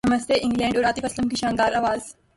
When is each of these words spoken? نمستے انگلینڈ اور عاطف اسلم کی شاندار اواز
نمستے 0.03 0.33
انگلینڈ 0.41 0.77
اور 0.77 0.85
عاطف 0.85 1.05
اسلم 1.05 1.27
کی 1.29 1.35
شاندار 1.35 1.73
اواز 1.73 2.13